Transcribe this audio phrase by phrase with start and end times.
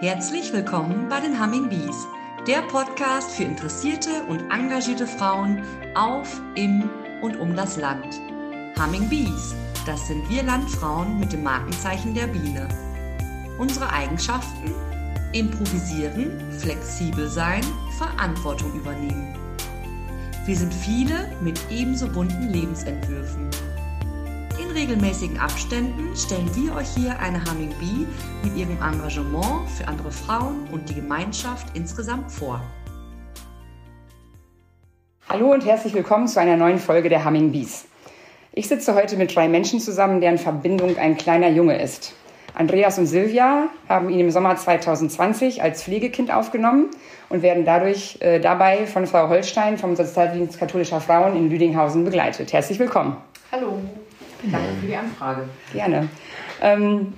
[0.00, 2.06] Herzlich willkommen bei den Humming Bees,
[2.46, 5.62] der Podcast für interessierte und engagierte Frauen
[5.94, 6.88] auf, im
[7.20, 8.18] und um das Land.
[8.78, 12.66] Humming Bees, das sind wir Landfrauen mit dem Markenzeichen der Biene.
[13.58, 14.72] Unsere Eigenschaften?
[15.34, 17.62] Improvisieren, flexibel sein,
[17.98, 19.36] Verantwortung übernehmen.
[20.46, 23.50] Wir sind viele mit ebenso bunten Lebensentwürfen.
[24.70, 28.06] In regelmäßigen Abständen stellen wir euch hier eine Humming Bee
[28.44, 32.60] mit ihrem Engagement für andere Frauen und die Gemeinschaft insgesamt vor.
[35.28, 37.86] Hallo und herzlich willkommen zu einer neuen Folge der Humming Bees.
[38.52, 42.14] Ich sitze heute mit drei Menschen zusammen, deren Verbindung ein kleiner Junge ist.
[42.54, 46.90] Andreas und Silvia haben ihn im Sommer 2020 als Pflegekind aufgenommen
[47.28, 52.52] und werden dadurch äh, dabei von Frau Holstein vom Sozialdienst katholischer Frauen in Lüdinghausen begleitet.
[52.52, 53.16] Herzlich willkommen.
[53.50, 53.80] Hallo.
[54.42, 55.42] Danke für die Anfrage.
[55.72, 56.08] Gerne.
[56.62, 57.14] Ähm,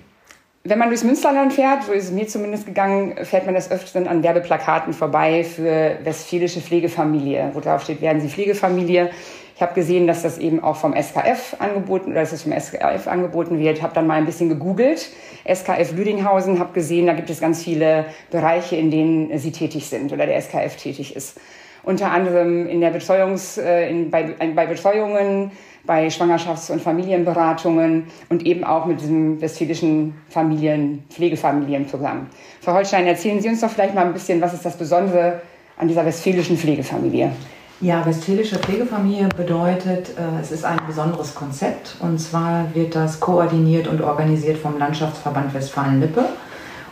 [0.64, 4.06] wenn man durchs Münsterland fährt, so ist es mir zumindest gegangen, fährt man das Öfteren
[4.06, 9.10] an Werbeplakaten vorbei für westfälische Pflegefamilie, wo drauf steht, werden Sie Pflegefamilie.
[9.56, 13.06] Ich habe gesehen, dass das eben auch vom SKF angeboten oder dass es vom SKF
[13.06, 13.82] angeboten wird.
[13.82, 15.10] Habe dann mal ein bisschen gegoogelt.
[15.44, 20.12] SKF Lüdinghausen, habe gesehen, da gibt es ganz viele Bereiche, in denen sie tätig sind
[20.12, 21.40] oder der SKF tätig ist.
[21.82, 25.50] Unter anderem in der Betreuungs, äh, in, bei, bei Betreuungen,
[25.84, 32.26] bei Schwangerschafts- und Familienberatungen und eben auch mit diesem westfälischen Familien, Pflegefamilienprogramm.
[32.60, 35.42] Frau Holstein, erzählen Sie uns doch vielleicht mal ein bisschen, was ist das Besondere
[35.76, 37.32] an dieser westfälischen Pflegefamilie?
[37.80, 41.96] Ja, westfälische Pflegefamilie bedeutet, äh, es ist ein besonderes Konzept.
[41.98, 46.26] Und zwar wird das koordiniert und organisiert vom Landschaftsverband Westfalen-Lippe.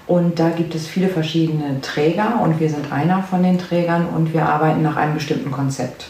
[0.09, 4.35] Und da gibt es viele verschiedene Träger und wir sind einer von den Trägern und
[4.35, 6.07] wir arbeiten nach einem bestimmten Konzept.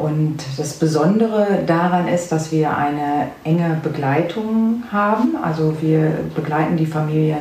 [0.00, 5.36] Und das Besondere daran ist, dass wir eine enge Begleitung haben.
[5.42, 7.36] Also wir begleiten die Familie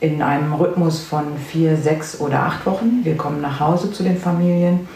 [0.00, 3.00] in einem Rhythmus von vier, sechs oder acht Wochen.
[3.02, 4.86] Wir kommen nach Hause zu den Familien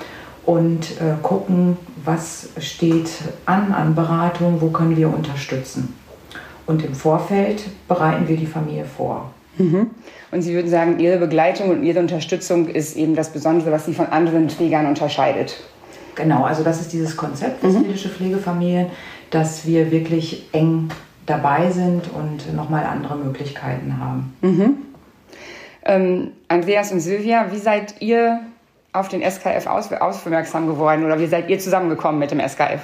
[0.44, 3.10] und äh, gucken, was steht
[3.46, 5.94] an an Beratung, wo können wir unterstützen.
[6.66, 9.30] Und im Vorfeld bereiten wir die Familie vor.
[9.56, 9.88] Mhm.
[10.30, 13.94] Und Sie würden sagen, Ihre Begleitung und Ihre Unterstützung ist eben das Besondere, was Sie
[13.94, 15.56] von anderen Trägern unterscheidet.
[16.14, 18.12] Genau, also das ist dieses Konzept westfälische mhm.
[18.12, 18.86] Pflegefamilien,
[19.30, 20.90] dass wir wirklich eng
[21.26, 24.34] dabei sind und nochmal andere Möglichkeiten haben.
[24.42, 24.78] Mhm.
[25.84, 28.40] Ähm, Andreas und Silvia, wie seid ihr
[28.92, 32.82] auf den SKF aus aufmerksam geworden oder wie seid ihr zusammengekommen mit dem SKF?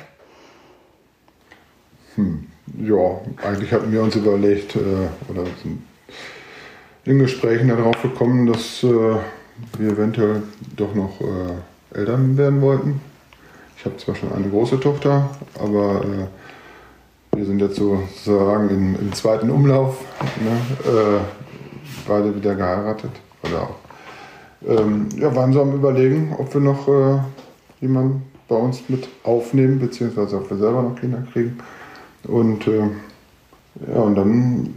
[2.14, 2.46] Hm,
[2.78, 4.78] ja, eigentlich hatten wir uns überlegt äh,
[5.30, 5.82] oder sind
[7.04, 8.86] in Gesprächen darauf gekommen, dass äh,
[9.78, 10.42] wir eventuell
[10.76, 13.00] doch noch äh, Eltern werden wollten
[13.86, 19.50] habe zwar schon eine große Tochter, aber äh, wir sind jetzt sozusagen im, im zweiten
[19.50, 20.00] Umlauf.
[20.40, 20.90] Ne?
[20.90, 21.20] Äh,
[22.06, 23.10] beide wieder geheiratet.
[23.42, 23.76] Oder auch.
[24.66, 27.18] Ähm, ja, waren so am Überlegen, ob wir noch äh,
[27.80, 31.58] jemanden bei uns mit aufnehmen, beziehungsweise ob wir selber noch Kinder kriegen.
[32.24, 32.88] Und äh,
[33.92, 34.74] ja, und dann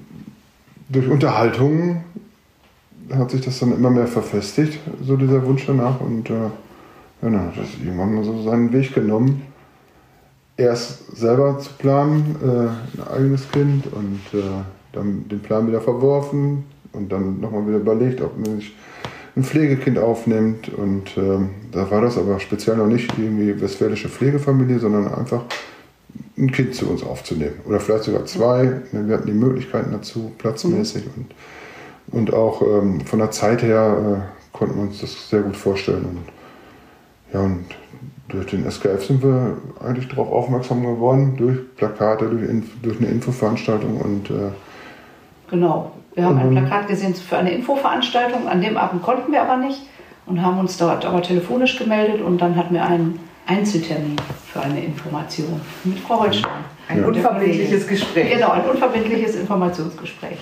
[0.89, 2.03] durch Unterhaltung
[3.13, 6.01] hat sich das dann immer mehr verfestigt, so dieser Wunsch danach.
[6.01, 6.49] Und äh,
[7.21, 9.43] hat das irgendwann so seinen Weg genommen.
[10.57, 14.43] Erst selber zu planen, äh, ein eigenes Kind und äh,
[14.91, 18.73] dann den Plan wieder verworfen und dann nochmal wieder überlegt, ob man sich
[19.35, 20.69] ein Pflegekind aufnimmt.
[20.69, 21.39] Und äh,
[21.71, 25.43] da war das aber speziell noch nicht irgendwie westfälische Pflegefamilie, sondern einfach
[26.37, 27.59] ein Kind zu uns aufzunehmen.
[27.65, 28.81] Oder vielleicht sogar zwei.
[28.91, 31.05] Wir hatten die Möglichkeiten dazu, platzmäßig.
[31.05, 31.25] Mhm.
[32.11, 35.55] Und, und auch ähm, von der Zeit her äh, konnten wir uns das sehr gut
[35.55, 36.05] vorstellen.
[36.05, 36.38] Und
[37.33, 37.65] ja, und
[38.29, 42.47] durch den SKF sind wir eigentlich darauf aufmerksam geworden, durch Plakate, durch,
[42.81, 44.29] durch eine Infoveranstaltung und.
[44.29, 44.51] Äh,
[45.49, 48.47] genau, wir haben ein Plakat gesehen für eine Infoveranstaltung.
[48.47, 49.81] An dem Abend konnten wir aber nicht
[50.25, 54.15] und haben uns dort aber telefonisch gemeldet und dann hatten wir einen Einzeltermin
[54.51, 56.51] für eine Information mit Frau Holstein.
[56.87, 57.07] Ein ja.
[57.07, 58.33] unverbindliches Gespräch.
[58.33, 60.37] Genau, ein unverbindliches Informationsgespräch.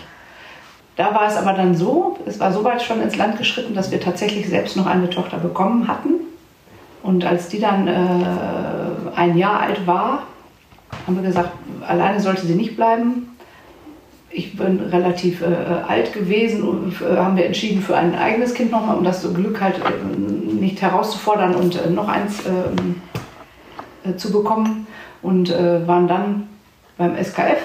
[0.98, 4.01] Da war es aber dann so, es war soweit schon ins Land geschritten, dass wir
[4.01, 6.26] tatsächlich selbst noch eine Tochter bekommen hatten
[7.07, 7.94] und als die dann äh,
[9.15, 10.24] ein Jahr alt war,
[11.06, 11.51] haben wir gesagt,
[11.88, 13.30] alleine sollte sie nicht bleiben.
[14.30, 15.45] Ich bin relativ äh,
[15.88, 19.62] alt gewesen und äh, haben wir entschieden für ein eigenes Kind nochmal, um das Glück
[19.62, 23.01] halt äh, nicht herauszufordern und äh, noch eins ähm,
[24.03, 24.86] äh, zu bekommen.
[25.21, 26.48] Und waren dann
[26.98, 27.57] beim SKF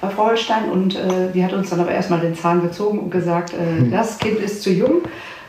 [0.00, 0.96] bei Frau Holstein und
[1.34, 3.90] die hat uns dann aber erstmal den Zahn gezogen und gesagt, hm.
[3.90, 5.00] das Kind ist zu jung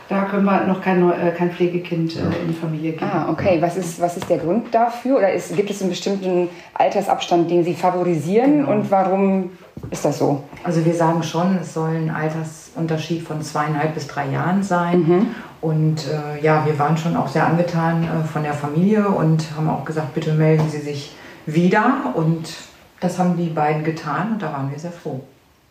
[0.08, 3.10] Da können wir noch kein, äh, kein Pflegekind äh, in die Familie geben.
[3.12, 3.58] Ah, okay.
[3.60, 5.18] Was ist, was ist der Grund dafür?
[5.18, 8.58] Oder ist, gibt es einen bestimmten Altersabstand, den Sie favorisieren?
[8.58, 8.72] Genau.
[8.72, 9.50] Und warum
[9.90, 10.44] ist das so?
[10.64, 15.34] Also wir sagen schon, es soll ein Altersunterschied von zweieinhalb bis drei Jahren sein.
[15.60, 19.70] Und äh, ja, wir waren schon auch sehr angetan äh, von der Familie und haben
[19.70, 21.14] auch gesagt, bitte melden Sie sich
[21.46, 22.12] wieder.
[22.14, 22.52] Und
[23.00, 25.20] das haben die beiden getan und da waren wir sehr froh.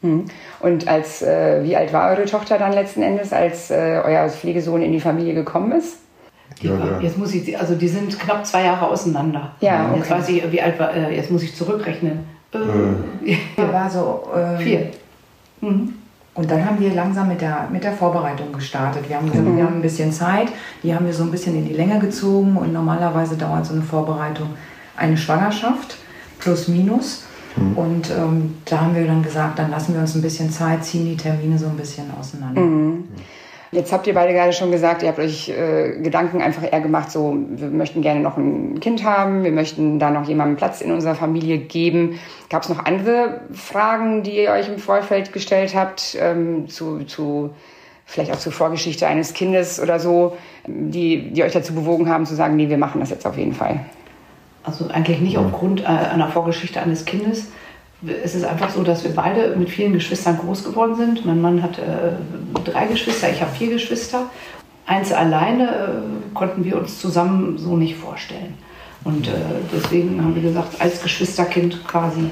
[0.01, 0.25] Hm.
[0.59, 4.81] Und als, äh, wie alt war eure Tochter dann letzten Endes, als äh, euer Pflegesohn
[4.81, 5.97] in die Familie gekommen ist?
[6.61, 6.99] Die Ja, war, ja.
[6.99, 9.51] Jetzt muss ich, also die sind knapp zwei Jahre auseinander.
[9.61, 10.19] Ja, Jetzt okay.
[10.19, 12.25] weiß ich, wie alt war, äh, jetzt muss ich zurückrechnen.
[12.53, 14.87] Äh, Der war so ähm, Vier.
[15.61, 15.93] Mhm.
[16.33, 19.07] Und dann haben wir langsam mit der, mit der Vorbereitung gestartet.
[19.09, 20.47] Wir haben gesagt, wir haben ein bisschen Zeit,
[20.81, 23.83] die haben wir so ein bisschen in die Länge gezogen und normalerweise dauert so eine
[23.83, 24.47] Vorbereitung
[24.95, 25.97] eine Schwangerschaft
[26.39, 27.25] plus minus.
[27.75, 31.05] Und ähm, da haben wir dann gesagt, dann lassen wir uns ein bisschen Zeit, ziehen
[31.05, 32.61] die Termine so ein bisschen auseinander.
[33.73, 37.09] Jetzt habt ihr beide gerade schon gesagt, ihr habt euch äh, Gedanken einfach eher gemacht,
[37.09, 40.91] so, wir möchten gerne noch ein Kind haben, wir möchten da noch jemandem Platz in
[40.91, 42.19] unserer Familie geben.
[42.49, 47.51] Gab es noch andere Fragen, die ihr euch im Vorfeld gestellt habt, ähm, zu, zu,
[48.05, 50.35] vielleicht auch zur Vorgeschichte eines Kindes oder so,
[50.67, 53.53] die, die euch dazu bewogen haben zu sagen, nee, wir machen das jetzt auf jeden
[53.53, 53.85] Fall?
[54.63, 57.47] Also eigentlich nicht aufgrund äh, einer Vorgeschichte eines Kindes.
[58.23, 61.25] Es ist einfach so, dass wir beide mit vielen Geschwistern groß geworden sind.
[61.25, 62.13] Mein Mann hat äh,
[62.63, 64.23] drei Geschwister, ich habe vier Geschwister.
[64.85, 68.55] Eins alleine äh, konnten wir uns zusammen so nicht vorstellen.
[69.03, 69.31] Und äh,
[69.73, 72.29] deswegen haben wir gesagt, als Geschwisterkind quasi,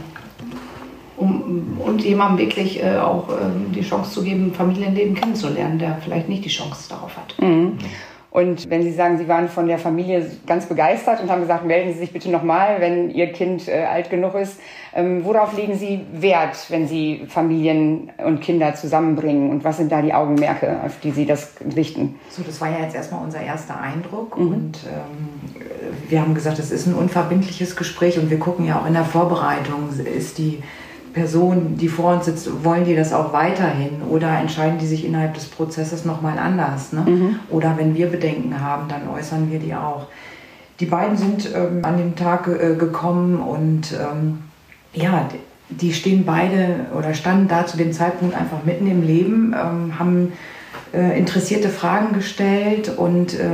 [1.17, 3.33] um, und jemandem wirklich äh, auch äh,
[3.75, 7.35] die Chance zu geben, Familienleben kennenzulernen, der vielleicht nicht die Chance darauf hat.
[8.31, 11.93] Und wenn Sie sagen, Sie waren von der Familie ganz begeistert und haben gesagt, melden
[11.93, 14.59] Sie sich bitte nochmal, wenn Ihr Kind äh, alt genug ist.
[14.93, 19.49] Ähm, worauf legen Sie Wert, wenn Sie Familien und Kinder zusammenbringen?
[19.49, 22.19] Und was sind da die Augenmerke, auf die Sie das richten?
[22.29, 25.61] So, das war ja jetzt erstmal unser erster Eindruck und ähm,
[26.07, 29.05] wir haben gesagt, es ist ein unverbindliches Gespräch und wir gucken ja auch in der
[29.05, 30.61] Vorbereitung, ist die
[31.13, 35.33] Person, die vor uns sitzt, wollen die das auch weiterhin oder entscheiden die sich innerhalb
[35.33, 36.93] des Prozesses nochmal anders?
[36.93, 37.35] Ne?
[37.49, 40.07] Oder wenn wir Bedenken haben, dann äußern wir die auch.
[40.79, 44.39] Die beiden sind ähm, an dem Tag äh, gekommen und ähm,
[44.93, 45.39] ja, die-
[45.71, 50.33] die stehen beide oder standen da zu dem Zeitpunkt einfach mitten im Leben, ähm, haben
[50.93, 53.45] äh, interessierte Fragen gestellt und äh,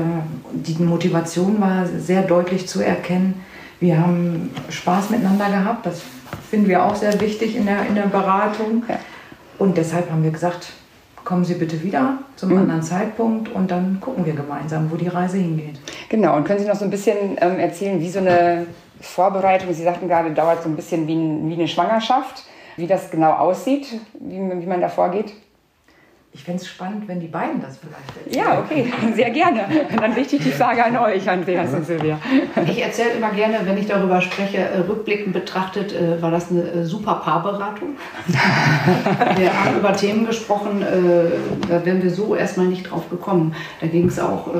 [0.54, 3.42] die Motivation war sehr deutlich zu erkennen.
[3.82, 6.04] Wir haben Spaß miteinander gehabt, das
[6.50, 8.84] finden wir auch sehr wichtig in der, in der Beratung.
[8.88, 9.00] Ja.
[9.58, 10.74] Und deshalb haben wir gesagt,
[11.24, 15.38] kommen Sie bitte wieder zum anderen Zeitpunkt und dann gucken wir gemeinsam, wo die Reise
[15.38, 15.80] hingeht.
[16.10, 18.68] Genau, und können Sie noch so ein bisschen ähm, erzählen, wie so eine
[19.02, 22.44] Vorbereitung, Sie sagten gerade, dauert so ein bisschen wie, ein, wie eine Schwangerschaft,
[22.78, 23.88] wie das genau aussieht,
[24.20, 25.34] wie, wie man da vorgeht?
[26.36, 28.46] Ich fände es spannend, wenn die beiden das vielleicht erzählen.
[28.46, 29.62] Ja, okay, sehr gerne.
[29.98, 32.20] Dann richte ich die Frage an euch, Andreas und Silvia.
[32.68, 36.64] Ich erzähle immer gerne, wenn ich darüber spreche, äh, rückblickend betrachtet, äh, war das eine
[36.64, 37.96] äh, super Paarberatung.
[39.38, 40.84] wir haben über Themen gesprochen,
[41.70, 43.56] da wären wir so erstmal nicht drauf gekommen.
[43.80, 44.60] Da ging es auch, äh,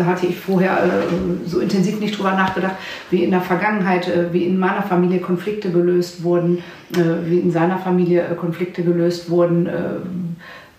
[0.00, 2.76] da hatte ich vorher äh, so intensiv nicht drüber nachgedacht,
[3.10, 6.58] wie in der Vergangenheit, äh, wie in meiner Familie Konflikte gelöst wurden,
[6.94, 9.66] äh, wie in seiner Familie äh, Konflikte gelöst wurden.
[9.66, 9.72] Äh,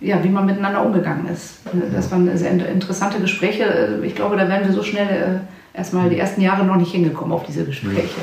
[0.04, 1.60] ja, wie man miteinander umgegangen ist.
[1.94, 4.00] Das waren sehr interessante Gespräche.
[4.04, 5.44] Ich glaube, da wären wir so schnell
[5.76, 8.22] äh, erstmal die ersten Jahre noch nicht hingekommen auf diese Gespräche.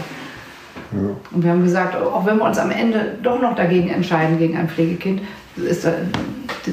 [0.90, 0.98] Ja.
[1.30, 4.56] Und wir haben gesagt, auch wenn wir uns am Ende doch noch dagegen entscheiden, gegen
[4.56, 5.20] ein Pflegekind,
[5.66, 5.92] ist äh,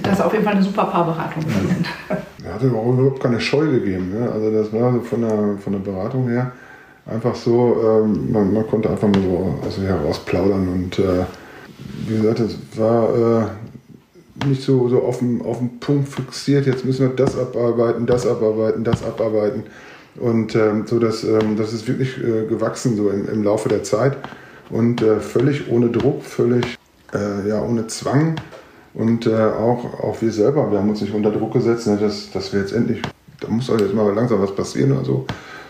[0.04, 1.44] das auf jeden Fall eine super Paarberatung.
[2.44, 4.12] Er hatte überhaupt keine Scheu gegeben.
[4.14, 4.32] Ne?
[4.32, 6.52] Also das war so von der, von der Beratung her
[7.06, 11.26] einfach so, ähm, man, man konnte einfach mal so aus sich heraus plaudern und äh,
[12.08, 13.50] wie gesagt, es war
[14.44, 18.06] äh, nicht so, so auf, den, auf den Punkt fixiert, jetzt müssen wir das abarbeiten,
[18.06, 19.64] das abarbeiten, das abarbeiten.
[20.18, 23.84] Und ähm, so, dass, ähm, das ist wirklich äh, gewachsen so im, im Laufe der
[23.84, 24.18] Zeit
[24.70, 26.78] und äh, völlig ohne Druck, völlig
[27.14, 28.36] äh, ja, ohne Zwang.
[28.96, 32.32] Und äh, auch, auch wir selber, wir haben uns nicht unter Druck gesetzt, ne, dass,
[32.32, 33.02] dass wir jetzt endlich,
[33.42, 35.26] da muss doch jetzt mal langsam was passieren oder so,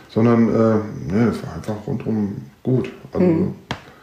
[0.10, 2.91] sondern äh, ne, es war einfach rundherum gut.
[3.12, 3.53] Also,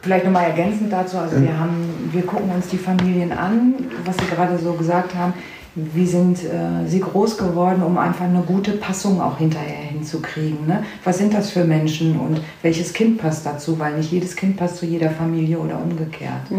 [0.01, 4.25] Vielleicht nochmal ergänzend dazu, also wir, haben, wir gucken uns die Familien an, was Sie
[4.25, 5.33] gerade so gesagt haben.
[5.75, 10.67] Wie sind äh, sie groß geworden, um einfach eine gute Passung auch hinterher hinzukriegen?
[10.67, 10.83] Ne?
[11.03, 13.79] Was sind das für Menschen und welches Kind passt dazu?
[13.79, 16.51] Weil nicht jedes Kind passt zu jeder Familie oder umgekehrt.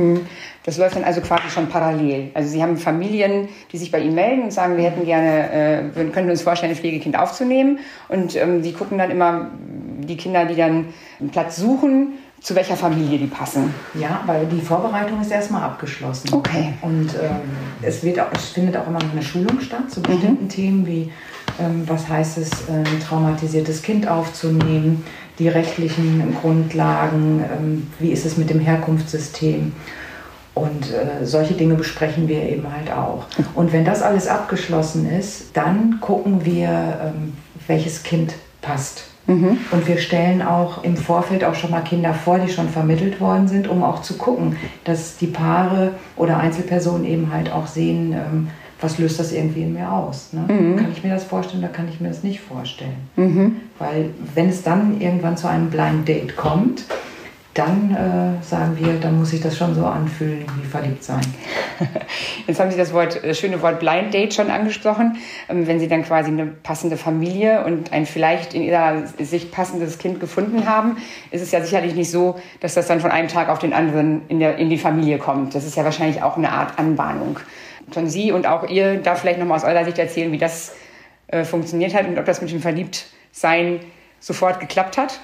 [0.64, 2.30] Das läuft dann also quasi schon parallel.
[2.34, 5.96] Also Sie haben Familien, die sich bei Ihnen melden und sagen, wir hätten gerne, äh,
[5.96, 7.78] wir könnten uns vorstellen, ein Pflegekind aufzunehmen.
[8.08, 9.50] Und ähm, Sie gucken dann immer
[9.98, 10.86] die Kinder, die dann
[11.20, 13.72] einen Platz suchen, zu welcher Familie die passen.
[13.94, 16.28] Ja, weil die Vorbereitung ist erstmal abgeschlossen.
[16.30, 16.74] Okay.
[16.82, 17.40] Und ähm,
[17.80, 21.10] es, wird auch, es findet auch immer noch eine Schulung statt zu bestimmten Themen wie,
[21.58, 25.06] ähm, was heißt es, äh, ein traumatisiertes Kind aufzunehmen,
[25.38, 29.72] die rechtlichen Grundlagen, ähm, wie ist es mit dem Herkunftssystem.
[30.52, 33.24] Und äh, solche Dinge besprechen wir eben halt auch.
[33.54, 37.32] Und wenn das alles abgeschlossen ist, dann gucken wir, ähm,
[37.66, 39.13] welches Kind passt.
[39.70, 43.48] Und wir stellen auch im Vorfeld auch schon mal Kinder vor, die schon vermittelt worden
[43.48, 48.48] sind, um auch zu gucken, dass die Paare oder Einzelpersonen eben halt auch sehen, ähm,
[48.80, 50.32] was löst das irgendwie in mir aus.
[50.32, 50.44] Ne?
[50.76, 52.96] Kann ich mir das vorstellen oder kann ich mir das nicht vorstellen?
[53.78, 56.84] Weil wenn es dann irgendwann zu einem Blind Date kommt,
[57.54, 61.22] dann äh, sagen wir, dann muss sich das schon so anfühlen wie verliebt sein.
[62.48, 65.18] Jetzt haben Sie das Wort, das schöne Wort Blind Date schon angesprochen.
[65.48, 69.98] Ähm, Wenn Sie dann quasi eine passende Familie und ein vielleicht in Ihrer Sicht passendes
[69.98, 70.96] Kind gefunden haben,
[71.30, 74.22] ist es ja sicherlich nicht so, dass das dann von einem Tag auf den anderen
[74.28, 75.54] in, der, in die Familie kommt.
[75.54, 77.38] Das ist ja wahrscheinlich auch eine Art Anbahnung.
[77.92, 80.74] Von Sie und auch ihr da vielleicht nochmal aus eurer Sicht erzählen, wie das
[81.28, 83.80] äh, funktioniert hat und ob das mit dem Verliebtsein
[84.18, 85.20] sofort geklappt hat.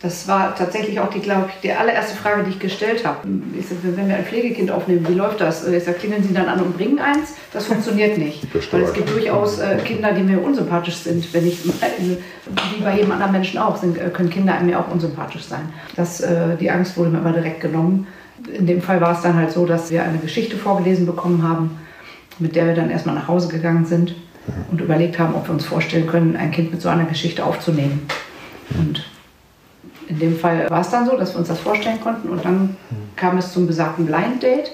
[0.00, 3.26] Das war tatsächlich auch die, glaube ich, die allererste Frage, die ich gestellt habe.
[3.58, 5.66] Ich sag, wenn wir ein Pflegekind aufnehmen, wie läuft das?
[5.66, 7.34] Ich sage, klingeln Sie dann an und bringen eins?
[7.52, 8.46] Das funktioniert nicht.
[8.72, 11.34] Weil es gibt durchaus äh, Kinder, die mir unsympathisch sind.
[11.34, 15.42] Wenn ich, wie bei jedem anderen Menschen auch, sind, äh, können Kinder mir auch unsympathisch
[15.42, 15.68] sein.
[15.96, 18.06] Das, äh, die Angst wurde mir immer direkt genommen.
[18.56, 21.76] In dem Fall war es dann halt so, dass wir eine Geschichte vorgelesen bekommen haben,
[22.38, 24.14] mit der wir dann erstmal nach Hause gegangen sind
[24.70, 28.06] und überlegt haben, ob wir uns vorstellen können, ein Kind mit so einer Geschichte aufzunehmen.
[28.70, 29.04] Und
[30.08, 32.76] in dem Fall war es dann so, dass wir uns das vorstellen konnten und dann
[33.16, 34.72] kam es zum besagten Blind Date,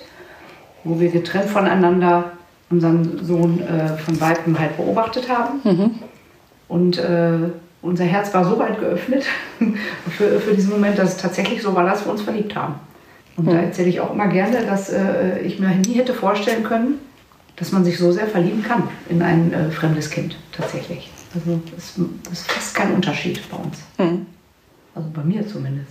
[0.85, 2.33] wo wir getrennt voneinander
[2.71, 5.61] unseren Sohn äh, von Weitem halt beobachtet haben.
[6.69, 7.51] Und äh,
[7.83, 9.25] unser Herz war so weit geöffnet
[10.11, 12.75] für, für diesen Moment, dass es tatsächlich so war, dass wir uns verliebt haben.
[13.37, 16.99] Und da erzähle ich auch immer gerne, dass äh, ich mir nie hätte vorstellen können,
[17.57, 21.11] dass man sich so sehr verlieben kann in ein äh, fremdes Kind tatsächlich.
[21.35, 21.99] Also das
[22.33, 23.83] ist fast kein Unterschied bei uns.
[24.95, 25.91] Also bei mir zumindest.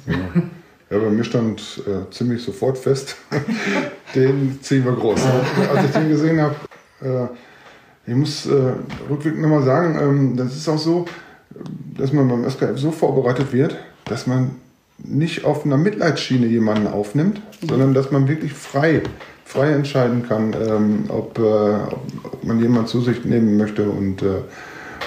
[0.90, 3.16] Ja, bei mir stand äh, ziemlich sofort fest,
[4.16, 5.22] den ziehen wir groß.
[5.74, 6.56] Als ich den gesehen habe,
[7.02, 7.28] äh,
[8.06, 8.74] ich muss äh,
[9.10, 11.06] rückwirkend nochmal sagen, ähm, das ist auch so,
[11.98, 14.52] dass man beim SKF so vorbereitet wird, dass man
[14.98, 19.02] nicht auf einer Mitleidsschiene jemanden aufnimmt, sondern dass man wirklich frei,
[19.46, 23.90] frei entscheiden kann, ähm, ob, äh, ob man jemanden zu sich nehmen möchte.
[23.90, 24.42] Und, äh,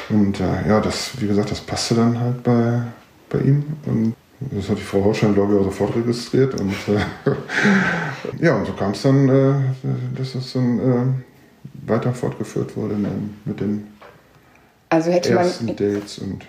[0.08, 2.82] und äh, ja, das, wie gesagt, das passte dann halt bei,
[3.28, 3.64] bei ihm.
[3.86, 6.60] Und das hat die Frau Horschein, glaube ich, auch sofort registriert.
[6.60, 7.34] Und äh,
[8.44, 9.54] ja, und so kam es dann, äh,
[10.16, 13.10] dass das dann äh, weiter fortgeführt wurde ne,
[13.44, 13.86] mit den
[14.88, 16.44] Also hätte man, ersten Dates und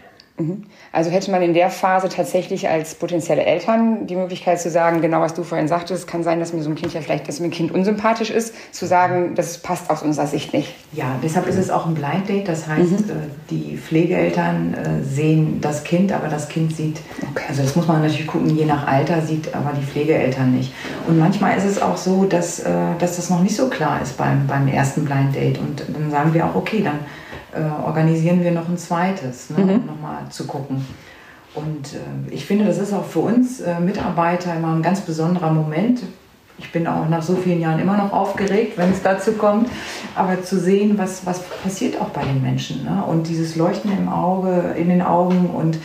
[0.91, 5.19] also hätte man in der Phase tatsächlich als potenzielle Eltern die Möglichkeit zu sagen, genau
[5.21, 7.47] was du vorhin sagtest, kann sein, dass mir so ein Kind ja vielleicht, dass mir
[7.47, 10.75] ein Kind unsympathisch ist, zu sagen, das passt aus unserer Sicht nicht.
[10.91, 12.47] Ja, deshalb ist es auch ein Blind Date.
[12.47, 13.13] Das heißt, äh,
[13.49, 16.99] die Pflegeeltern äh, sehen das Kind, aber das Kind sieht,
[17.49, 20.71] also das muss man natürlich gucken, je nach Alter sieht aber die Pflegeeltern nicht.
[21.07, 24.17] Und manchmal ist es auch so, dass, äh, dass das noch nicht so klar ist
[24.17, 25.57] beim, beim ersten Blind Date.
[25.57, 26.99] Und dann sagen wir auch, okay, dann
[27.53, 30.85] äh, organisieren wir noch ein zweites, ne, um nochmal zu gucken.
[31.55, 35.51] Und äh, ich finde, das ist auch für uns äh, Mitarbeiter immer ein ganz besonderer
[35.51, 36.01] Moment.
[36.59, 39.69] Ich bin auch nach so vielen Jahren immer noch aufgeregt, wenn es dazu kommt.
[40.15, 42.83] Aber zu sehen, was, was passiert auch bei den Menschen.
[42.83, 43.03] Ne?
[43.03, 45.77] Und dieses Leuchten im Auge, in den Augen und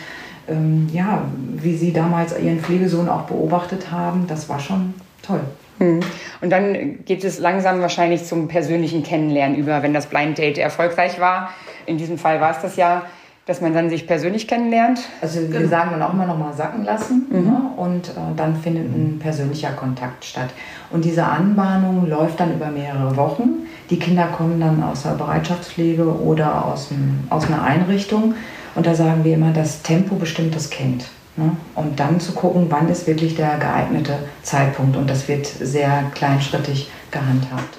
[0.47, 1.23] ähm, ja,
[1.55, 5.41] wie sie damals ihren Pflegesohn auch beobachtet haben, das war schon toll.
[5.79, 11.19] Und dann geht es langsam wahrscheinlich zum persönlichen Kennenlernen über, wenn das Blind Date erfolgreich
[11.19, 11.49] war.
[11.85, 13.03] In diesem Fall war es das ja,
[13.45, 15.01] dass man dann sich persönlich kennenlernt.
[15.21, 17.71] Also wir sagen dann auch immer noch mal sacken lassen ne?
[17.75, 20.49] und äh, dann findet ein persönlicher Kontakt statt.
[20.91, 23.67] Und diese Anbahnung läuft dann über mehrere Wochen.
[23.89, 28.35] Die Kinder kommen dann aus der Bereitschaftspflege oder aus, dem, aus einer Einrichtung.
[28.75, 31.05] Und da sagen wir immer, das Tempo bestimmt das Kind.
[31.35, 31.55] Ne?
[31.75, 34.95] Und dann zu gucken, wann ist wirklich der geeignete Zeitpunkt.
[34.95, 37.77] Und das wird sehr kleinschrittig gehandhabt.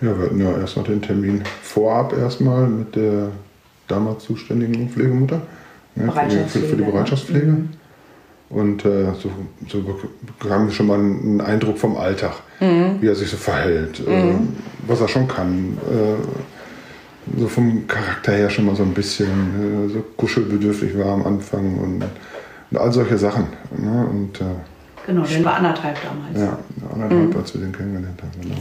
[0.00, 3.28] Ja, wir hatten ja erst noch den Termin vorab erstmal mit der
[3.86, 5.42] damals zuständigen Pflegemutter
[5.94, 7.56] ne, für, die, für, für die Bereitschaftspflege, Bereitschaftspflege.
[8.48, 9.30] Und äh, so,
[9.68, 10.00] so
[10.38, 14.34] bekamen wir schon mal einen Eindruck vom Alltag, wie er sich so verhält, äh,
[14.88, 15.78] was er schon kann.
[15.88, 21.26] Äh, so vom Charakter her schon mal so ein bisschen äh, so kuschelbedürftig war am
[21.26, 22.04] Anfang und,
[22.70, 23.46] und all solche Sachen.
[23.76, 24.06] Ne?
[24.10, 24.44] Und äh,
[25.06, 26.38] Genau, der war anderthalb damals.
[26.38, 26.58] ja,
[26.92, 28.40] anderthalb, als wir den kennengelernt haben.
[28.42, 28.60] Genau.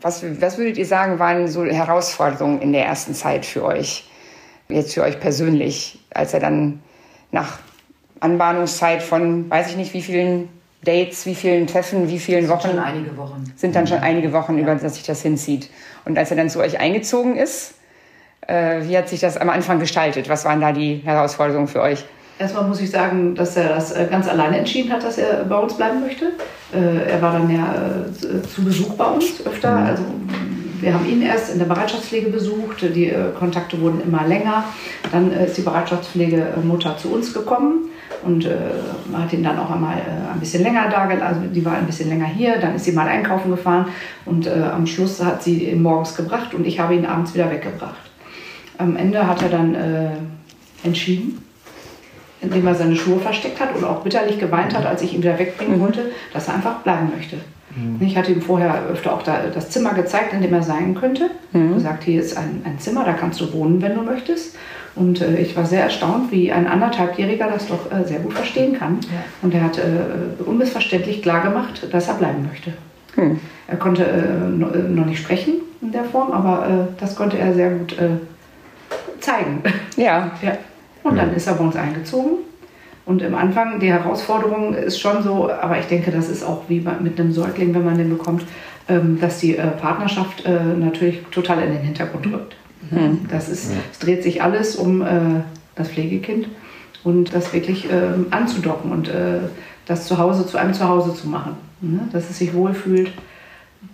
[0.00, 4.08] Was, was würdet ihr sagen, waren so Herausforderungen in der ersten Zeit für euch?
[4.68, 6.80] Jetzt für euch persönlich, als er dann
[7.32, 7.58] nach
[8.20, 10.48] Anbahnungszeit von, weiß ich nicht, wie vielen
[10.84, 12.68] Dates, wie vielen Treffen, wie vielen Wochen.
[12.68, 13.52] Sind schon einige Wochen.
[13.56, 15.68] Sind dann schon einige Wochen, über das sich das hinzieht.
[16.04, 17.74] Und als er dann zu euch eingezogen ist,
[18.46, 20.28] äh, wie hat sich das am Anfang gestaltet?
[20.28, 22.04] Was waren da die Herausforderungen für euch?
[22.40, 25.58] Erstmal muss ich sagen, dass er das äh, ganz alleine entschieden hat, dass er bei
[25.58, 26.32] uns bleiben möchte.
[26.72, 29.76] Äh, er war dann ja äh, zu Besuch bei uns öfter.
[29.76, 29.86] Mhm.
[29.86, 30.02] Also
[30.80, 32.80] wir haben ihn erst in der Bereitschaftspflege besucht.
[32.80, 34.64] Die Kontakte wurden immer länger.
[35.12, 37.90] Dann ist die Bereitschaftspflegemutter zu uns gekommen
[38.22, 38.48] und
[39.12, 39.96] hat ihn dann auch einmal
[40.32, 43.06] ein bisschen länger da, also die war ein bisschen länger hier, dann ist sie mal
[43.06, 43.88] einkaufen gefahren
[44.24, 48.00] und am Schluss hat sie ihn morgens gebracht und ich habe ihn abends wieder weggebracht.
[48.78, 49.76] Am Ende hat er dann
[50.82, 51.42] entschieden,
[52.40, 55.38] indem er seine Schuhe versteckt hat und auch bitterlich geweint hat, als ich ihn wieder
[55.38, 55.82] wegbringen mhm.
[55.82, 57.36] wollte, dass er einfach bleiben möchte.
[57.76, 58.04] Mhm.
[58.04, 61.30] Ich hatte ihm vorher öfter auch da das Zimmer gezeigt, in dem er sein könnte.
[61.52, 61.74] Mhm.
[61.74, 64.56] Gesagt, hier ist ein, ein Zimmer, da kannst du wohnen, wenn du möchtest.
[64.96, 68.76] Und äh, ich war sehr erstaunt, wie ein anderthalbjähriger das doch äh, sehr gut verstehen
[68.78, 68.98] kann.
[69.02, 69.22] Ja.
[69.42, 72.72] Und er hat äh, unmissverständlich klar gemacht, dass er bleiben möchte.
[73.14, 73.38] Hm.
[73.68, 77.54] Er konnte äh, äh, noch nicht sprechen in der Form, aber äh, das konnte er
[77.54, 77.96] sehr gut
[79.20, 79.62] zeigen.
[79.96, 80.32] Ja.
[80.42, 80.52] ja.
[81.02, 82.38] Und dann ist er bei uns eingezogen.
[83.06, 86.80] Und im Anfang, die Herausforderung ist schon so, aber ich denke, das ist auch wie
[87.00, 88.44] mit einem Säugling, wenn man den bekommt,
[88.88, 92.56] ähm, dass die äh, Partnerschaft äh, natürlich total in den Hintergrund rückt.
[92.90, 93.26] Mhm.
[93.30, 95.06] Das ist, es dreht sich alles um äh,
[95.74, 96.48] das Pflegekind
[97.02, 99.10] und das wirklich ähm, anzudocken und
[99.86, 101.56] das Zuhause zu einem Zuhause zu machen.
[101.80, 102.00] Ne?
[102.12, 103.10] Dass es sich wohlfühlt,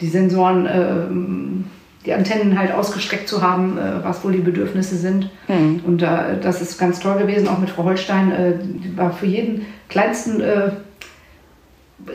[0.00, 1.64] die Sensoren ähm,
[2.06, 5.28] die Antennen halt ausgestreckt zu haben, äh, was wohl die Bedürfnisse sind.
[5.48, 5.80] Mhm.
[5.84, 8.32] Und äh, das ist ganz toll gewesen, auch mit Frau Holstein.
[8.32, 8.54] Äh,
[8.96, 10.70] war für jeden kleinsten äh,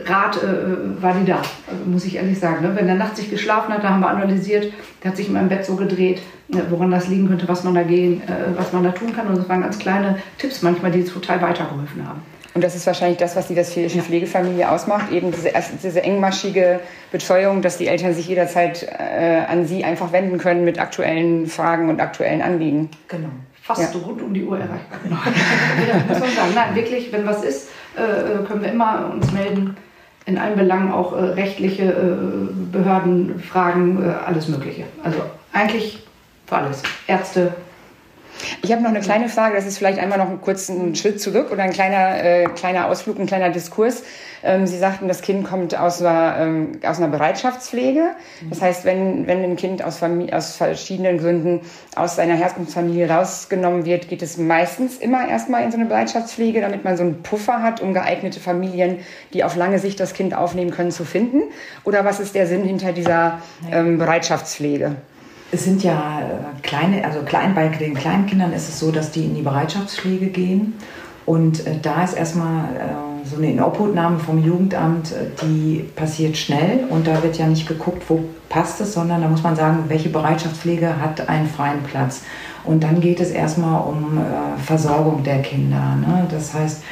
[0.06, 2.62] Rat äh, war die da, also muss ich ehrlich sagen.
[2.62, 2.74] Ne?
[2.74, 4.72] Wenn der nachts sich geschlafen hat, da haben wir analysiert,
[5.02, 7.74] der hat sich in meinem Bett so gedreht, ne, woran das liegen könnte, was man
[7.74, 9.26] da gehen, äh, was man da tun kann.
[9.26, 12.22] Und das waren ganz kleine Tipps manchmal, die total weitergeholfen haben.
[12.54, 14.02] Und das ist wahrscheinlich das, was die westfälische ja.
[14.02, 16.80] Pflegefamilie ausmacht, eben diese, diese engmaschige
[17.10, 21.88] Betreuung, dass die Eltern sich jederzeit äh, an sie einfach wenden können mit aktuellen Fragen
[21.88, 22.90] und aktuellen Anliegen.
[23.08, 23.28] Genau.
[23.62, 24.00] Fast ja.
[24.00, 24.98] rund um die Uhr erreichbar.
[25.02, 25.16] Genau.
[26.08, 26.52] muss man sagen.
[26.54, 29.76] Nein, wirklich, wenn was ist, äh, können wir immer uns melden.
[30.26, 34.84] In allen Belangen auch äh, rechtliche äh, Behördenfragen, äh, alles Mögliche.
[35.02, 35.18] Also
[35.52, 36.06] eigentlich
[36.46, 36.82] für alles.
[37.06, 37.54] Ärzte,
[38.62, 41.50] ich habe noch eine kleine Frage, das ist vielleicht einmal noch einen kurzen Schritt zurück
[41.50, 44.02] oder ein kleiner, äh, kleiner Ausflug, ein kleiner Diskurs.
[44.42, 48.10] Ähm, Sie sagten, das Kind kommt aus einer, ähm, aus einer Bereitschaftspflege.
[48.50, 51.60] Das heißt, wenn, wenn ein Kind aus, Familie, aus verschiedenen Gründen
[51.94, 56.84] aus seiner Herkunftsfamilie rausgenommen wird, geht es meistens immer erstmal in so eine Bereitschaftspflege, damit
[56.84, 58.98] man so einen Puffer hat, um geeignete Familien,
[59.32, 61.42] die auf lange Sicht das Kind aufnehmen können, zu finden.
[61.84, 63.38] Oder was ist der Sinn hinter dieser
[63.70, 64.96] ähm, Bereitschaftspflege?
[65.54, 69.10] Es sind ja äh, kleine, also klein, bei den kleinen Kindern ist es so, dass
[69.10, 70.74] die in die Bereitschaftspflege gehen.
[71.26, 77.06] Und äh, da ist erstmal äh, so eine Inobhutnahme vom Jugendamt, die passiert schnell und
[77.06, 81.00] da wird ja nicht geguckt, wo passt es, sondern da muss man sagen, welche Bereitschaftspflege
[81.00, 82.22] hat einen freien Platz.
[82.64, 84.18] Und dann geht es erstmal um
[84.64, 85.96] Versorgung der Kinder.
[86.00, 86.26] Ne?
[86.30, 86.82] Das heißt,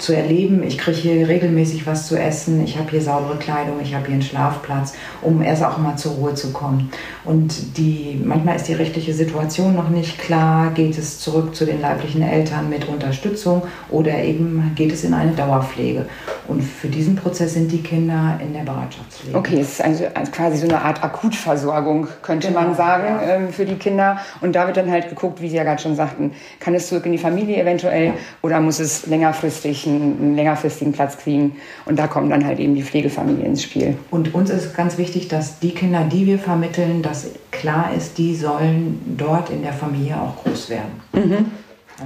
[0.00, 3.94] zu erleben, ich kriege hier regelmäßig was zu essen, ich habe hier saubere Kleidung, ich
[3.94, 6.90] habe hier einen Schlafplatz, um erst auch mal zur Ruhe zu kommen.
[7.24, 11.80] Und die, manchmal ist die rechtliche Situation noch nicht klar, geht es zurück zu den
[11.80, 16.06] leiblichen Eltern mit Unterstützung oder eben geht es in eine Dauerpflege.
[16.50, 19.38] Und für diesen Prozess sind die Kinder in der Bereitschaftspflege.
[19.38, 23.36] Okay, es ist also quasi so eine Art Akutversorgung, könnte genau, man sagen, ja.
[23.36, 24.18] Ähm, für die Kinder.
[24.40, 27.06] Und da wird dann halt geguckt, wie Sie ja gerade schon sagten, kann es zurück
[27.06, 28.14] in die Familie eventuell ja.
[28.42, 31.56] oder muss es längerfristig einen längerfristigen Platz kriegen.
[31.84, 33.96] Und da kommen dann halt eben die Pflegefamilien ins Spiel.
[34.10, 38.34] Und uns ist ganz wichtig, dass die Kinder, die wir vermitteln, dass klar ist, die
[38.34, 41.00] sollen dort in der Familie auch groß werden.
[41.12, 41.46] Mhm.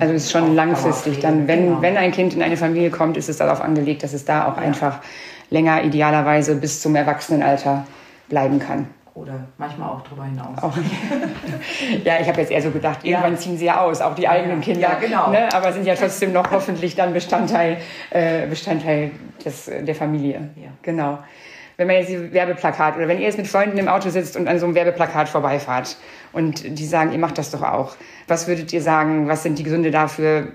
[0.00, 1.20] Also es ist schon langfristig.
[1.20, 1.82] Dann, wenn, genau.
[1.82, 4.56] wenn ein Kind in eine Familie kommt, ist es darauf angelegt, dass es da auch
[4.56, 4.62] ja.
[4.62, 5.00] einfach
[5.50, 7.86] länger, idealerweise bis zum Erwachsenenalter
[8.28, 8.88] bleiben kann.
[9.14, 10.60] Oder manchmal auch darüber hinaus.
[10.60, 10.76] Auch,
[12.04, 13.38] ja, ich habe jetzt eher so gedacht, irgendwann ja.
[13.38, 14.80] ziehen sie ja aus, auch die eigenen Kinder.
[14.80, 15.30] Ja, genau.
[15.30, 15.52] Ne?
[15.54, 17.76] Aber sind ja trotzdem noch hoffentlich dann Bestandteil,
[18.10, 19.12] äh, Bestandteil
[19.44, 20.50] des, der Familie.
[20.56, 20.70] Ja.
[20.82, 21.18] Genau.
[21.76, 24.46] Wenn man jetzt die Werbeplakat oder wenn ihr jetzt mit Freunden im Auto sitzt und
[24.46, 25.96] an so einem Werbeplakat vorbeifahrt
[26.32, 27.96] und die sagen, ihr macht das doch auch.
[28.28, 29.28] Was würdet ihr sagen?
[29.28, 30.48] Was sind die Gründe dafür?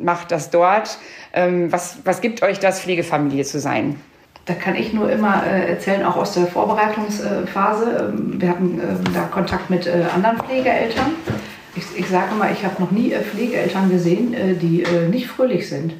[0.00, 0.98] Macht das dort?
[1.32, 4.00] Ähm, was, was gibt euch das, Pflegefamilie zu sein?
[4.44, 8.12] Da kann ich nur immer äh, erzählen, auch aus der Vorbereitungsphase.
[8.12, 11.12] Ähm, wir hatten äh, da Kontakt mit äh, anderen Pflegeeltern.
[11.76, 15.94] Ich, ich sage mal, ich habe noch nie äh, Pflegeeltern gesehen, die nicht fröhlich sind.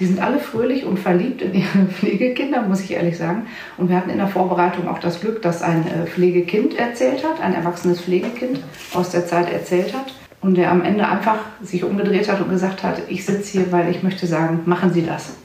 [0.00, 3.46] Die sind alle fröhlich und verliebt in ihre Pflegekinder, muss ich ehrlich sagen.
[3.76, 7.54] Und wir hatten in der Vorbereitung auch das Glück, dass ein Pflegekind erzählt hat, ein
[7.54, 8.60] erwachsenes Pflegekind
[8.92, 10.12] aus der Zeit erzählt hat.
[10.40, 13.90] und der am Ende einfach sich umgedreht hat und gesagt hat, ich sitze hier, weil
[13.90, 15.36] ich möchte sagen, machen Sie das.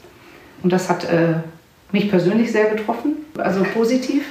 [0.61, 1.35] Und das hat äh,
[1.93, 4.25] mich persönlich sehr getroffen, also positiv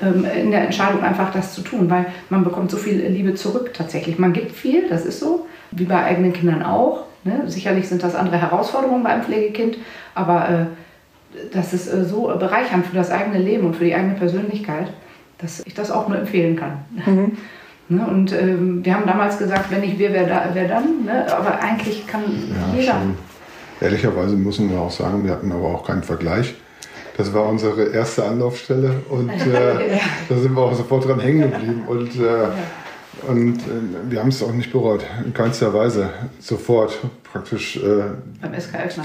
[0.00, 3.72] ähm, in der Entscheidung einfach das zu tun, weil man bekommt so viel Liebe zurück
[3.74, 4.18] tatsächlich.
[4.18, 7.04] Man gibt viel, das ist so, wie bei eigenen Kindern auch.
[7.24, 7.42] Ne?
[7.46, 9.78] Sicherlich sind das andere Herausforderungen bei einem Pflegekind,
[10.14, 10.66] aber äh,
[11.52, 14.92] das ist äh, so bereichernd für das eigene Leben und für die eigene Persönlichkeit,
[15.38, 16.78] dass ich das auch nur empfehlen kann.
[17.06, 17.38] Mhm.
[17.88, 18.04] Ne?
[18.04, 21.04] Und ähm, wir haben damals gesagt, wenn nicht wir, wer, da, wer dann?
[21.04, 21.24] Ne?
[21.32, 22.92] Aber eigentlich kann ja, jeder.
[22.94, 23.16] Schon.
[23.80, 26.56] Ehrlicherweise müssen wir auch sagen, wir hatten aber auch keinen Vergleich.
[27.16, 30.00] Das war unsere erste Anlaufstelle und äh, ja.
[30.28, 31.84] da sind wir auch sofort dran hängen geblieben.
[31.86, 32.52] Und, äh, ja.
[33.26, 36.10] Und äh, wir haben es auch nicht bereut, in keinster Weise.
[36.40, 38.02] Sofort praktisch äh,
[38.40, 39.00] beim SKF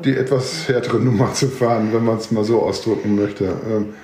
[0.00, 3.44] die, die etwas härtere Nummer zu fahren, wenn man es mal so ausdrücken möchte.
[3.44, 3.94] Ähm,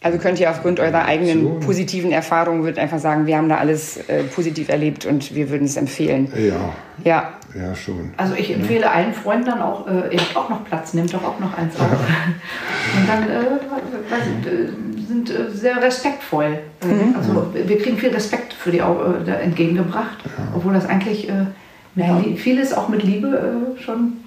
[0.00, 1.66] also könnt ihr aufgrund eurer eigenen so.
[1.66, 5.64] positiven Erfahrungen würdet einfach sagen, wir haben da alles äh, positiv erlebt und wir würden
[5.64, 6.32] es empfehlen.
[6.36, 6.74] Ja.
[7.04, 7.32] Ja.
[7.54, 8.12] Ja, schon.
[8.16, 8.92] Also ich empfehle ja.
[8.92, 11.74] allen Freunden dann auch, äh, ihr habt auch noch Platz, nehmt doch auch noch eins
[11.76, 11.90] auf.
[11.90, 14.68] und dann äh, äh,
[15.08, 16.60] sind äh, sehr respektvoll.
[16.82, 17.16] Äh, mhm.
[17.16, 20.30] Also wir kriegen viel Respekt für die äh, entgegengebracht, ja.
[20.54, 21.28] obwohl das eigentlich
[22.36, 24.18] vieles auch mit Liebe schon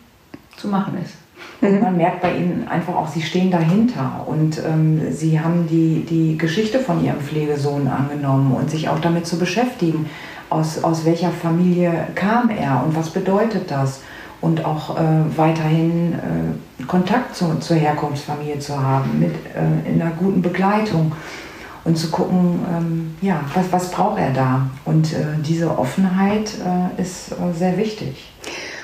[0.57, 1.13] zu machen ist.
[1.61, 6.03] Und man merkt bei ihnen einfach auch, sie stehen dahinter und ähm, sie haben die,
[6.03, 10.09] die Geschichte von ihrem Pflegesohn angenommen und sich auch damit zu beschäftigen,
[10.49, 14.01] aus, aus welcher Familie kam er und was bedeutet das
[14.41, 15.01] und auch äh,
[15.37, 21.13] weiterhin äh, Kontakt zu, zur Herkunftsfamilie zu haben, mit äh, in einer guten Begleitung
[21.83, 24.69] und zu gucken, ähm, ja, was, was braucht er da?
[24.85, 28.31] Und äh, diese Offenheit äh, ist äh, sehr wichtig.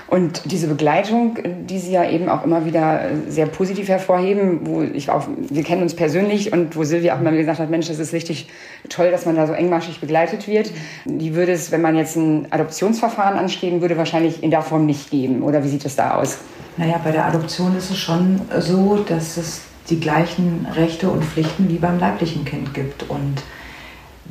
[0.08, 5.10] Und diese Begleitung, die Sie ja eben auch immer wieder sehr positiv hervorheben, wo ich
[5.10, 8.14] auch, wir kennen uns persönlich und wo Silvia auch immer gesagt hat, Mensch, das ist
[8.14, 8.48] richtig
[8.88, 10.72] toll, dass man da so engmaschig begleitet wird.
[11.04, 15.12] Die würde es, wenn man jetzt ein Adoptionsverfahren anstreben würde, wahrscheinlich in der Form nicht
[15.12, 15.44] geben.
[15.44, 16.38] Oder wie sieht das da aus?
[16.78, 21.68] Naja, bei der Adoption ist es schon so, dass es die gleichen Rechte und Pflichten
[21.70, 23.10] wie beim leiblichen Kind gibt.
[23.10, 23.44] Und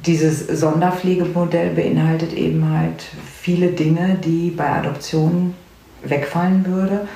[0.07, 3.05] dieses Sonderpflegemodell beinhaltet eben halt
[3.43, 5.55] viele Dinge, die bei Adoptionen
[6.09, 7.07] wegfallen würde.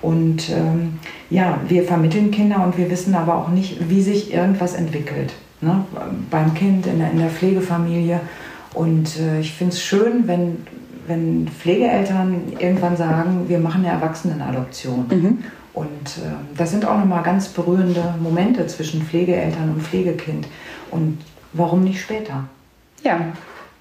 [0.00, 4.74] Und ähm, ja, wir vermitteln Kinder und wir wissen aber auch nicht, wie sich irgendwas
[4.74, 5.34] entwickelt.
[5.60, 5.84] Ne?
[6.30, 8.20] Beim Kind, in der, in der Pflegefamilie.
[8.74, 10.58] Und äh, ich finde es schön, wenn,
[11.06, 15.06] wenn Pflegeeltern irgendwann sagen, wir machen eine Erwachsenenadoption.
[15.10, 15.38] Mhm.
[15.74, 20.46] Und äh, das sind auch nochmal ganz berührende Momente zwischen Pflegeeltern und Pflegekind.
[20.90, 21.18] Und
[21.52, 22.44] warum nicht später?
[23.02, 23.20] Ja,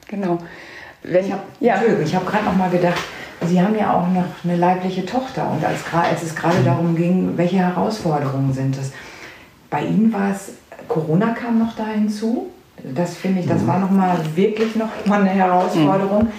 [0.07, 0.39] genau.
[1.03, 1.75] Wenn, ich habe ja.
[1.75, 3.01] hab gerade noch mal gedacht,
[3.45, 7.37] Sie haben ja auch noch eine leibliche Tochter und als, als es gerade darum ging,
[7.37, 8.91] welche Herausforderungen sind es.
[9.69, 10.53] Bei Ihnen war es,
[10.87, 12.47] Corona kam noch da hinzu.
[12.95, 13.67] Das finde ich, das mhm.
[13.67, 16.31] war noch mal wirklich noch mal eine Herausforderung, mhm.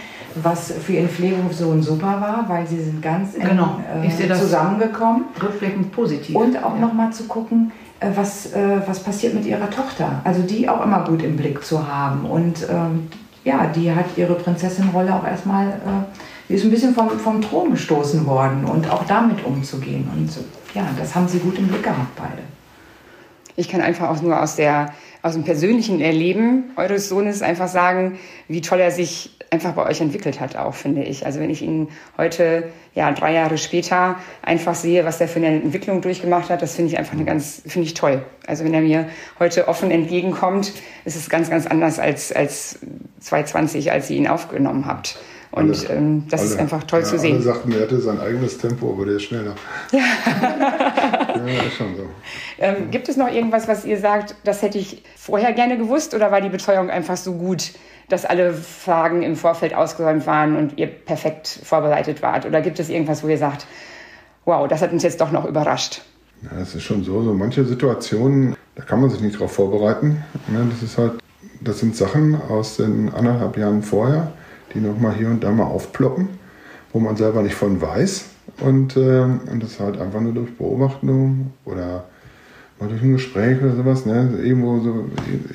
[0.43, 3.81] was für Ihren Pflegungssohn super war, weil Sie sind ganz eng genau.
[4.03, 5.25] äh, zusammengekommen.
[5.43, 6.35] Rückblickend positiv.
[6.35, 6.81] Und auch ja.
[6.81, 10.21] noch mal zu gucken, äh, was, äh, was passiert mit Ihrer Tochter.
[10.25, 12.25] Also die auch immer gut im Blick zu haben.
[12.25, 13.09] Und ähm,
[13.45, 15.69] ja, die hat ihre Prinzessin-Rolle auch erstmal...
[15.69, 16.05] Äh,
[16.49, 20.09] die ist ein bisschen vom, vom Thron gestoßen worden und auch damit umzugehen.
[20.15, 20.31] Und
[20.75, 22.43] ja, das haben sie gut im Blick gehabt, beide.
[23.57, 28.19] Ich kann einfach auch nur aus, der, aus dem persönlichen Erleben eures Sohnes einfach sagen,
[28.47, 31.27] wie toll er sich einfach bei euch entwickelt hat, auch finde ich.
[31.27, 35.49] Also wenn ich ihn heute, ja, drei Jahre später einfach sehe, was er für eine
[35.49, 38.23] Entwicklung durchgemacht hat, das finde ich einfach eine ganz, finde ich toll.
[38.47, 39.09] Also wenn er mir
[39.39, 40.73] heute offen entgegenkommt,
[41.05, 42.79] ist es ganz, ganz anders als, als
[43.21, 45.19] 2020, als ihr ihn aufgenommen habt.
[45.51, 47.37] Und alle, ähm, das alle, ist einfach toll ja, zu sehen.
[47.37, 49.55] Alle sagten, er hätte sein eigenes Tempo, aber der ist schneller.
[49.93, 52.07] ja, ist schon so.
[52.59, 56.31] Ähm, gibt es noch irgendwas, was ihr sagt, das hätte ich vorher gerne gewusst oder
[56.31, 57.73] war die Betreuung einfach so gut,
[58.09, 62.45] dass alle Fragen im Vorfeld ausgeräumt waren und ihr perfekt vorbereitet wart?
[62.45, 63.67] Oder gibt es irgendwas, wo ihr sagt,
[64.45, 66.03] wow, das hat uns jetzt doch noch überrascht?
[66.43, 70.25] Ja, es ist schon so, so manche Situationen, da kann man sich nicht darauf vorbereiten.
[70.71, 71.13] Das ist halt,
[71.61, 74.33] das sind Sachen aus den anderthalb Jahren vorher
[74.75, 76.29] die nochmal hier und da mal aufploppen,
[76.93, 78.27] wo man selber nicht von weiß.
[78.61, 82.05] Und, äh, und das halt einfach nur durch Beobachtung oder
[82.81, 85.05] mal durch ein Gespräch oder sowas, ne, irgendwo, so,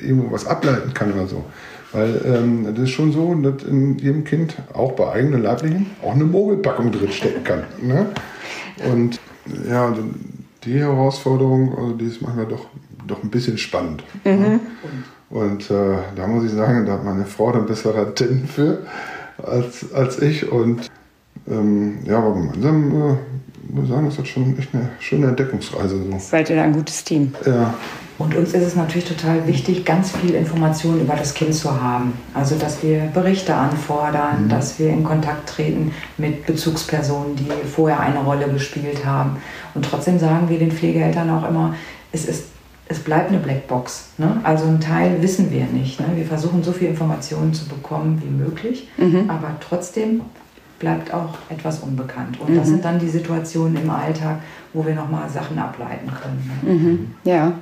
[0.00, 1.44] irgendwo was ableiten kann oder so.
[1.92, 6.12] Weil ähm, das ist schon so, dass in jedem Kind, auch bei eigenen Leiblichen, auch
[6.12, 7.62] eine Mogelpackung drinstecken kann.
[7.80, 8.06] Ne?
[8.90, 9.20] Und
[9.68, 9.94] ja,
[10.64, 12.66] die Herausforderung, also die ist manchmal doch,
[13.06, 14.02] doch ein bisschen spannend.
[14.24, 14.40] Mhm.
[14.40, 14.60] Ne?
[15.30, 18.86] Und äh, da muss ich sagen, da hat meine Frau dann bessere Tinten für
[19.42, 20.50] als, als ich.
[20.50, 20.90] Und
[21.48, 23.16] ähm, ja, aber gemeinsam äh,
[23.72, 25.96] muss sagen, es hat schon echt eine schöne Entdeckungsreise.
[25.96, 26.18] So.
[26.18, 27.34] Seid ihr da ein gutes Team?
[27.44, 27.74] Ja.
[28.16, 32.12] Und uns ist es natürlich total wichtig, ganz viel Informationen über das Kind zu haben.
[32.32, 34.48] Also, dass wir Berichte anfordern, mhm.
[34.48, 39.38] dass wir in Kontakt treten mit Bezugspersonen, die vorher eine Rolle gespielt haben.
[39.74, 41.74] Und trotzdem sagen wir den Pflegeeltern auch immer,
[42.12, 42.44] es, ist,
[42.86, 44.10] es bleibt eine Blackbox.
[44.18, 44.40] Ne?
[44.42, 46.00] Also, ein Teil wissen wir nicht.
[46.00, 46.06] Ne?
[46.14, 49.28] Wir versuchen, so viel Informationen zu bekommen wie möglich, mhm.
[49.28, 50.22] aber trotzdem
[50.78, 52.38] bleibt auch etwas unbekannt.
[52.40, 52.56] Und mhm.
[52.56, 54.40] das sind dann die Situationen im Alltag,
[54.72, 56.50] wo wir nochmal Sachen ableiten können.
[56.62, 56.72] Ne?
[56.72, 57.14] Mhm.
[57.24, 57.52] Ja.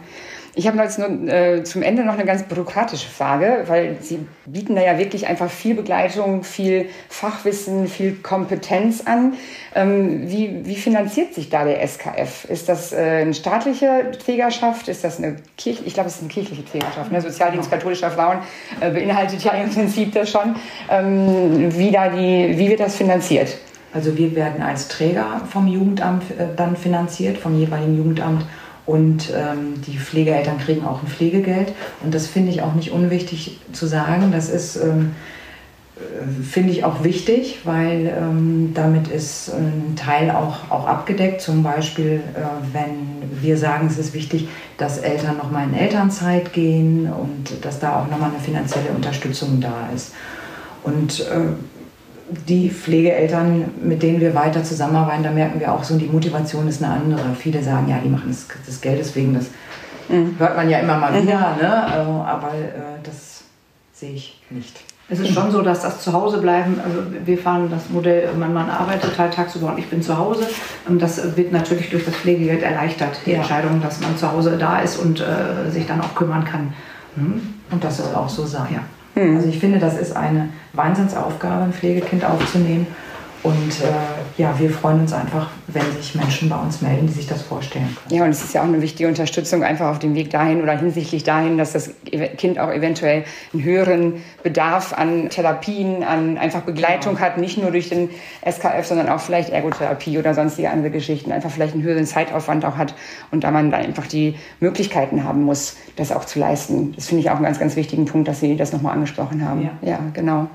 [0.55, 4.75] Ich habe jetzt nur äh, zum Ende noch eine ganz bürokratische Frage, weil Sie bieten
[4.75, 9.33] da ja wirklich einfach viel Begleitung, viel Fachwissen, viel Kompetenz an.
[9.75, 12.45] Ähm, wie, wie finanziert sich da der SKF?
[12.51, 14.89] Ist das äh, eine staatliche Trägerschaft?
[14.89, 15.89] Ist das eine kirchliche?
[15.89, 17.11] Ich glaube, es ist eine kirchliche Trägerschaft.
[17.11, 17.23] Ne?
[17.23, 18.41] Sozialdienst katholischer Frauen
[18.81, 20.57] äh, beinhaltet ja im Prinzip das schon.
[20.91, 23.57] Ähm, wie, da die, wie wird das finanziert?
[23.95, 28.45] Also wir werden als Träger vom Jugendamt äh, dann finanziert, vom jeweiligen Jugendamt
[28.85, 31.73] und ähm, die Pflegeeltern kriegen auch ein Pflegegeld.
[32.03, 34.33] Und das finde ich auch nicht unwichtig zu sagen.
[34.33, 35.13] Das ist, ähm,
[35.97, 41.41] äh, finde ich auch wichtig, weil ähm, damit ist ein Teil auch, auch abgedeckt.
[41.41, 42.41] Zum Beispiel, äh,
[42.73, 48.01] wenn wir sagen, es ist wichtig, dass Eltern nochmal in Elternzeit gehen und dass da
[48.01, 50.13] auch nochmal eine finanzielle Unterstützung da ist.
[50.83, 51.53] Und äh,
[52.49, 56.83] die Pflegeeltern, mit denen wir weiter zusammenarbeiten, da merken wir auch so, die Motivation ist
[56.83, 57.35] eine andere.
[57.39, 59.47] Viele sagen, ja, die machen das, das Geldes wegen, das
[60.09, 60.37] mhm.
[60.39, 61.23] hört man ja immer mal mhm.
[61.23, 61.87] wieder, ne?
[61.89, 63.45] Äh, aber äh, das
[63.93, 64.81] sehe ich nicht.
[65.09, 69.19] Es ist schon so, dass das Zuhausebleiben, also wir fahren das Modell, mein Mann arbeitet
[69.19, 70.47] halt tagsüber und ich bin zu Hause.
[70.89, 73.39] Und das wird natürlich durch das Pflegegeld erleichtert, die ja.
[73.39, 76.73] Entscheidung, dass man zu Hause da ist und äh, sich dann auch kümmern kann.
[77.17, 77.43] Mhm.
[77.71, 78.69] Und das soll auch so sein.
[78.73, 78.81] Ja.
[79.15, 79.37] Mhm.
[79.37, 82.87] Also ich finde, das ist eine Wahnsinnsaufgabe, ein Pflegekind aufzunehmen.
[83.43, 87.27] Und äh, ja, wir freuen uns einfach, wenn sich Menschen bei uns melden, die sich
[87.27, 88.17] das vorstellen können.
[88.17, 90.79] Ja, und es ist ja auch eine wichtige Unterstützung einfach auf dem Weg dahin oder
[90.79, 91.91] hinsichtlich dahin, dass das
[92.37, 97.27] Kind auch eventuell einen höheren Bedarf an Therapien, an einfach Begleitung genau.
[97.27, 98.11] hat, nicht nur durch den
[98.49, 102.77] SKF, sondern auch vielleicht Ergotherapie oder sonstige andere Geschichten, einfach vielleicht einen höheren Zeitaufwand auch
[102.77, 102.95] hat
[103.33, 106.93] und da man dann einfach die Möglichkeiten haben muss, das auch zu leisten.
[106.95, 109.63] Das finde ich auch einen ganz, ganz wichtigen Punkt, dass Sie das nochmal angesprochen haben.
[109.63, 110.49] Ja, ja genau.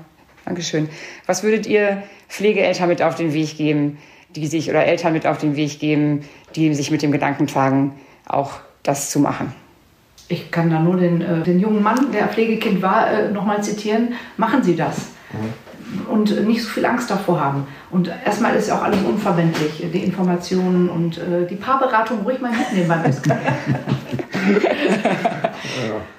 [0.48, 0.88] Dankeschön.
[1.26, 3.98] Was würdet ihr Pflegeeltern mit auf den Weg geben,
[4.34, 6.24] die sich oder Eltern mit auf den Weg geben,
[6.56, 9.52] die sich mit dem Gedanken tragen, auch das zu machen?
[10.28, 14.14] Ich kann da nur den, äh, den jungen Mann, der Pflegekind war, äh, nochmal zitieren.
[14.38, 15.10] Machen Sie das.
[15.32, 16.10] Mhm.
[16.10, 17.66] Und nicht so viel Angst davor haben.
[17.90, 22.52] Und erstmal ist ja auch alles unverbindlich, die Informationen und äh, die Paarberatung ruhig mal
[22.52, 23.26] mitnehmen beim SK.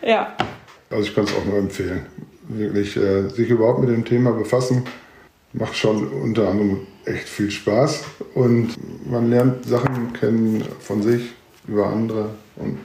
[0.03, 0.07] ja.
[0.07, 0.27] ja.
[0.91, 2.05] Also ich kann es auch nur empfehlen
[2.49, 4.83] wirklich äh, sich überhaupt mit dem Thema befassen,
[5.53, 8.03] macht schon unter anderem echt viel Spaß.
[8.35, 8.75] Und
[9.09, 11.33] man lernt Sachen kennen von sich
[11.67, 12.77] über andere und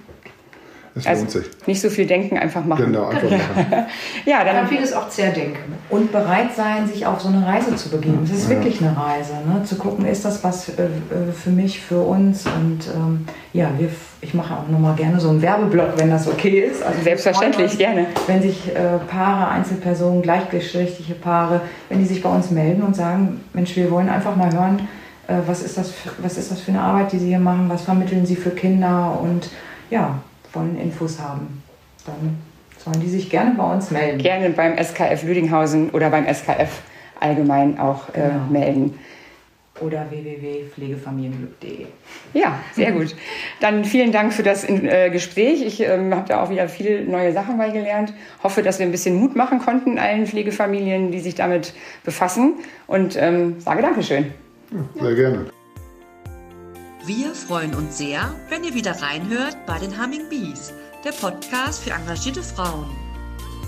[0.97, 1.47] es also lohnt sich.
[1.67, 2.87] Nicht so viel denken, einfach machen.
[2.87, 3.87] Genau, einfach machen.
[4.27, 5.75] ja, dann vieles auch zerdenken.
[5.91, 8.21] Und bereit sein, sich auf so eine Reise zu begeben.
[8.23, 8.51] Es ist ja.
[8.51, 9.65] wirklich eine Reise, ne?
[9.65, 12.47] zu gucken, ist das was äh, äh, für mich, für uns.
[12.47, 13.89] Und ähm, ja, wir,
[14.21, 16.81] ich mache auch nochmal gerne so einen Werbeblock, wenn das okay ist.
[16.83, 18.07] Also Selbstverständlich, uns, gerne.
[18.29, 23.41] Wenn sich äh, Paare, Einzelpersonen, gleichgeschlechtliche Paare, wenn die sich bei uns melden und sagen,
[23.53, 24.89] Mensch, wir wollen einfach mal hören,
[25.27, 27.69] äh, was, ist das für, was ist das für eine Arbeit, die Sie hier machen,
[27.69, 29.51] was vermitteln Sie für Kinder und
[29.91, 30.21] ja,
[30.55, 31.63] wollen Infos haben,
[32.07, 32.39] dann
[32.79, 34.19] sollen die sich gerne bei uns melden.
[34.19, 36.83] Gerne beim SKF Lüdinghausen oder beim SKF
[37.21, 38.47] allgemein auch äh, genau.
[38.51, 38.99] melden.
[39.81, 41.87] Oder www.pflegefamilienglück.de.
[42.33, 43.17] Ja, sehr gut.
[43.61, 45.63] Dann vielen Dank für das äh, Gespräch.
[45.67, 48.15] Ich ähm, habe da auch wieder viele neue Sachen beigelernt.
[48.45, 52.55] Hoffe, dass wir ein bisschen Mut machen konnten allen Pflegefamilien, die sich damit befassen.
[52.87, 54.33] Und ähm, sage Dankeschön.
[54.71, 55.47] Ja, sehr gerne.
[57.07, 60.73] Wir freuen uns sehr, wenn ihr wieder reinhört bei den Humming Bees,
[61.05, 62.97] der Podcast für engagierte Frauen.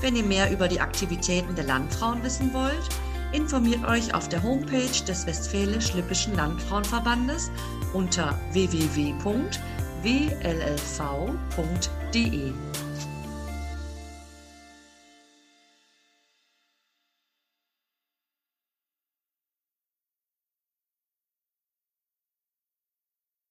[0.00, 2.88] Wenn ihr mehr über die Aktivitäten der Landfrauen wissen wollt,
[3.32, 7.50] informiert euch auf der Homepage des Westfälisch-Lippischen Landfrauenverbandes
[7.92, 9.26] unter www.wllv.de.